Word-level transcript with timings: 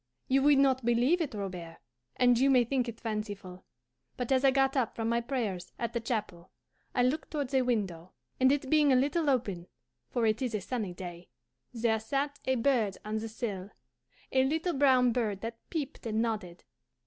"You 0.27 0.41
would 0.41 0.57
not 0.57 0.83
believe 0.83 1.21
it, 1.21 1.35
Robert, 1.35 1.77
and 2.15 2.39
you 2.39 2.49
may 2.49 2.63
think 2.63 2.89
it 2.89 2.99
fanciful, 2.99 3.65
but 4.17 4.31
as 4.31 4.43
I 4.43 4.49
got 4.49 4.75
up 4.75 4.95
from 4.95 5.07
my 5.09 5.21
prayers 5.21 5.73
at 5.77 5.93
the 5.93 5.99
chapel 5.99 6.49
I 6.95 7.03
looked 7.03 7.29
towards 7.29 7.53
a 7.53 7.61
window, 7.61 8.13
and 8.39 8.51
it 8.51 8.67
being 8.67 8.91
a 8.91 8.95
little 8.95 9.29
open, 9.29 9.67
for 10.09 10.25
it 10.25 10.41
is 10.41 10.55
a 10.55 10.61
sunny 10.61 10.95
day, 10.95 11.29
there 11.71 11.99
sat 11.99 12.39
a 12.45 12.55
bird 12.55 12.97
on 13.05 13.19
the 13.19 13.29
sill, 13.29 13.69
a 14.31 14.43
little 14.43 14.73
brown 14.73 15.11
bird 15.11 15.41
that 15.41 15.69
peeped 15.69 16.07
and 16.07 16.19
nodded. 16.19 16.63